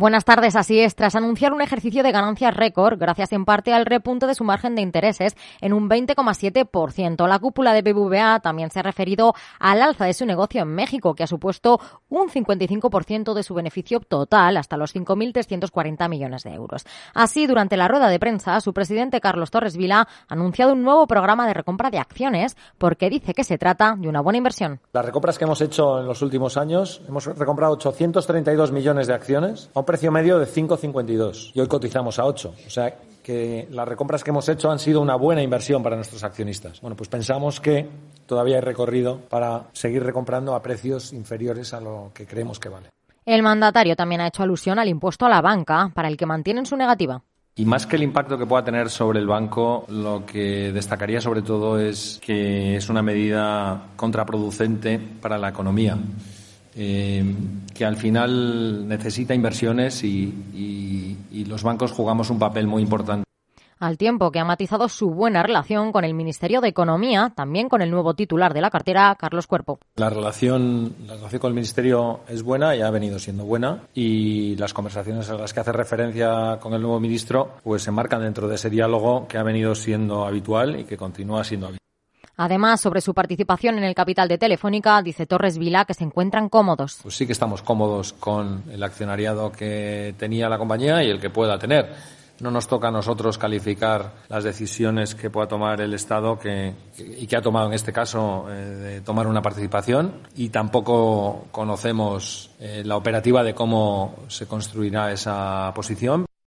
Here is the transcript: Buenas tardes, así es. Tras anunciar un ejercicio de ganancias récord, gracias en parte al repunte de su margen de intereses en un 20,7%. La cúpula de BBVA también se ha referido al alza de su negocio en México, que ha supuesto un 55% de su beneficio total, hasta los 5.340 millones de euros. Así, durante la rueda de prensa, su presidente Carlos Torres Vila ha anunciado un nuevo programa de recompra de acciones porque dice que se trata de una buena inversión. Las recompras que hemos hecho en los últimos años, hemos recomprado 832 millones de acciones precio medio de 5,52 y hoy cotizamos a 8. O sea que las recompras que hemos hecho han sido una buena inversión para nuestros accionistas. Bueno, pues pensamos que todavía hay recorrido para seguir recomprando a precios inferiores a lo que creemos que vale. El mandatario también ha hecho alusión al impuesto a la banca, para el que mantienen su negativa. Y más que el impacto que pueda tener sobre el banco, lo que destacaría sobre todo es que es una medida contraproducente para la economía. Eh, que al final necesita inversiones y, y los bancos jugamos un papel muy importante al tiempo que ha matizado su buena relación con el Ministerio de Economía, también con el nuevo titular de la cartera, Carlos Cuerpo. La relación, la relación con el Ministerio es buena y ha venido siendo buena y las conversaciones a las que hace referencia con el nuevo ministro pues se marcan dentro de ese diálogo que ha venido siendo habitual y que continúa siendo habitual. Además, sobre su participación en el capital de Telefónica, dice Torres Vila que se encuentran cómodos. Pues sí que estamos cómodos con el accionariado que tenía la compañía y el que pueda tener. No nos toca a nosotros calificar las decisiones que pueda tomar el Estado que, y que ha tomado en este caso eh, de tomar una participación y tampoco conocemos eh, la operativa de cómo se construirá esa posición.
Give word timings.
Buenas 0.00 0.24
tardes, 0.24 0.56
así 0.56 0.80
es. 0.80 0.94
Tras 0.94 1.14
anunciar 1.14 1.52
un 1.52 1.60
ejercicio 1.60 2.02
de 2.02 2.10
ganancias 2.10 2.56
récord, 2.56 2.98
gracias 2.98 3.32
en 3.32 3.44
parte 3.44 3.74
al 3.74 3.84
repunte 3.84 4.26
de 4.26 4.34
su 4.34 4.44
margen 4.44 4.74
de 4.74 4.80
intereses 4.80 5.36
en 5.60 5.74
un 5.74 5.90
20,7%. 5.90 7.28
La 7.28 7.38
cúpula 7.38 7.74
de 7.74 7.82
BBVA 7.82 8.40
también 8.40 8.70
se 8.70 8.78
ha 8.78 8.82
referido 8.82 9.34
al 9.58 9.82
alza 9.82 10.06
de 10.06 10.14
su 10.14 10.24
negocio 10.24 10.62
en 10.62 10.68
México, 10.68 11.14
que 11.14 11.24
ha 11.24 11.26
supuesto 11.26 11.78
un 12.08 12.30
55% 12.30 13.34
de 13.34 13.42
su 13.42 13.52
beneficio 13.52 14.00
total, 14.00 14.56
hasta 14.56 14.78
los 14.78 14.96
5.340 14.96 16.08
millones 16.08 16.44
de 16.44 16.54
euros. 16.54 16.86
Así, 17.12 17.46
durante 17.46 17.76
la 17.76 17.86
rueda 17.86 18.08
de 18.08 18.18
prensa, 18.18 18.58
su 18.62 18.72
presidente 18.72 19.20
Carlos 19.20 19.50
Torres 19.50 19.76
Vila 19.76 20.08
ha 20.28 20.32
anunciado 20.32 20.72
un 20.72 20.82
nuevo 20.82 21.06
programa 21.06 21.46
de 21.46 21.52
recompra 21.52 21.90
de 21.90 21.98
acciones 21.98 22.56
porque 22.78 23.10
dice 23.10 23.34
que 23.34 23.44
se 23.44 23.58
trata 23.58 23.96
de 23.98 24.08
una 24.08 24.22
buena 24.22 24.38
inversión. 24.38 24.80
Las 24.94 25.04
recompras 25.04 25.36
que 25.36 25.44
hemos 25.44 25.60
hecho 25.60 26.00
en 26.00 26.06
los 26.06 26.22
últimos 26.22 26.56
años, 26.56 27.02
hemos 27.06 27.26
recomprado 27.26 27.74
832 27.74 28.72
millones 28.72 29.06
de 29.06 29.12
acciones 29.12 29.68
precio 29.90 30.12
medio 30.12 30.38
de 30.38 30.46
5,52 30.46 31.50
y 31.52 31.58
hoy 31.58 31.66
cotizamos 31.66 32.20
a 32.20 32.24
8. 32.24 32.54
O 32.64 32.70
sea 32.70 32.94
que 33.24 33.66
las 33.72 33.88
recompras 33.88 34.22
que 34.22 34.30
hemos 34.30 34.48
hecho 34.48 34.70
han 34.70 34.78
sido 34.78 35.00
una 35.00 35.16
buena 35.16 35.42
inversión 35.42 35.82
para 35.82 35.96
nuestros 35.96 36.22
accionistas. 36.22 36.80
Bueno, 36.80 36.94
pues 36.94 37.08
pensamos 37.08 37.58
que 37.58 37.88
todavía 38.24 38.54
hay 38.54 38.60
recorrido 38.60 39.18
para 39.28 39.64
seguir 39.72 40.04
recomprando 40.04 40.54
a 40.54 40.62
precios 40.62 41.12
inferiores 41.12 41.74
a 41.74 41.80
lo 41.80 42.12
que 42.14 42.24
creemos 42.24 42.60
que 42.60 42.68
vale. 42.68 42.90
El 43.26 43.42
mandatario 43.42 43.96
también 43.96 44.20
ha 44.20 44.28
hecho 44.28 44.44
alusión 44.44 44.78
al 44.78 44.88
impuesto 44.88 45.26
a 45.26 45.28
la 45.28 45.40
banca, 45.40 45.90
para 45.92 46.06
el 46.06 46.16
que 46.16 46.24
mantienen 46.24 46.66
su 46.66 46.76
negativa. 46.76 47.20
Y 47.56 47.64
más 47.64 47.84
que 47.84 47.96
el 47.96 48.04
impacto 48.04 48.38
que 48.38 48.46
pueda 48.46 48.62
tener 48.62 48.90
sobre 48.90 49.18
el 49.18 49.26
banco, 49.26 49.86
lo 49.88 50.24
que 50.24 50.70
destacaría 50.70 51.20
sobre 51.20 51.42
todo 51.42 51.80
es 51.80 52.20
que 52.24 52.76
es 52.76 52.88
una 52.88 53.02
medida 53.02 53.88
contraproducente 53.96 55.00
para 55.20 55.36
la 55.36 55.48
economía. 55.48 55.98
Eh, 56.76 57.24
que 57.80 57.86
al 57.86 57.96
final 57.96 58.86
necesita 58.86 59.34
inversiones 59.34 60.04
y, 60.04 61.16
y 61.32 61.44
los 61.46 61.62
bancos 61.62 61.92
jugamos 61.92 62.28
un 62.28 62.38
papel 62.38 62.66
muy 62.66 62.82
importante 62.82 63.24
al 63.78 63.96
tiempo 63.96 64.30
que 64.30 64.38
ha 64.38 64.44
matizado 64.44 64.90
su 64.90 65.08
buena 65.08 65.42
relación 65.42 65.90
con 65.90 66.04
el 66.04 66.12
Ministerio 66.12 66.60
de 66.60 66.68
Economía, 66.68 67.32
también 67.34 67.70
con 67.70 67.80
el 67.80 67.90
nuevo 67.90 68.12
titular 68.12 68.52
de 68.52 68.60
la 68.60 68.68
cartera, 68.68 69.16
Carlos 69.18 69.46
Cuerpo. 69.46 69.78
La 69.96 70.10
relación, 70.10 70.94
la 71.06 71.14
relación 71.14 71.40
con 71.40 71.48
el 71.48 71.54
Ministerio 71.54 72.20
es 72.28 72.42
buena 72.42 72.76
y 72.76 72.82
ha 72.82 72.90
venido 72.90 73.18
siendo 73.18 73.46
buena 73.46 73.80
y 73.94 74.54
las 74.56 74.74
conversaciones 74.74 75.30
a 75.30 75.36
las 75.36 75.54
que 75.54 75.60
hace 75.60 75.72
referencia 75.72 76.58
con 76.60 76.74
el 76.74 76.82
nuevo 76.82 77.00
ministro 77.00 77.54
pues 77.64 77.82
se 77.82 77.90
marcan 77.90 78.20
dentro 78.20 78.48
de 78.48 78.56
ese 78.56 78.68
diálogo 78.68 79.26
que 79.26 79.38
ha 79.38 79.42
venido 79.42 79.74
siendo 79.74 80.26
habitual 80.26 80.78
y 80.78 80.84
que 80.84 80.98
continúa 80.98 81.42
siendo 81.44 81.68
habitual. 81.68 81.80
Además, 82.42 82.80
sobre 82.80 83.02
su 83.02 83.12
participación 83.12 83.76
en 83.76 83.84
el 83.84 83.94
capital 83.94 84.26
de 84.26 84.38
Telefónica, 84.38 85.02
dice 85.02 85.26
Torres 85.26 85.58
Vila 85.58 85.84
que 85.84 85.92
se 85.92 86.04
encuentran 86.04 86.48
cómodos. 86.48 86.98
Pues 87.02 87.14
sí 87.14 87.26
que 87.26 87.32
estamos 87.32 87.60
cómodos 87.60 88.14
con 88.14 88.62
el 88.72 88.82
accionariado 88.82 89.52
que 89.52 90.14
tenía 90.16 90.48
la 90.48 90.56
compañía 90.56 91.04
y 91.04 91.10
el 91.10 91.20
que 91.20 91.28
pueda 91.28 91.58
tener. 91.58 91.92
No 92.40 92.50
nos 92.50 92.66
toca 92.66 92.88
a 92.88 92.90
nosotros 92.90 93.36
calificar 93.36 94.14
las 94.30 94.42
decisiones 94.42 95.14
que 95.14 95.28
pueda 95.28 95.48
tomar 95.48 95.82
el 95.82 95.92
Estado 95.92 96.38
que, 96.38 96.72
y 96.96 97.26
que 97.26 97.36
ha 97.36 97.42
tomado 97.42 97.66
en 97.66 97.74
este 97.74 97.92
caso 97.92 98.46
eh, 98.48 98.54
de 98.54 99.00
tomar 99.02 99.26
una 99.26 99.42
participación 99.42 100.22
y 100.34 100.48
tampoco 100.48 101.44
conocemos 101.50 102.52
eh, 102.58 102.80
la 102.86 102.96
operativa 102.96 103.42
de 103.42 103.52
cómo 103.52 104.14
se 104.28 104.46
construirá 104.46 105.12
esa 105.12 105.70
posición. 105.74 106.24